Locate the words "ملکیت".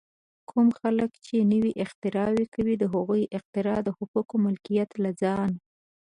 4.45-4.89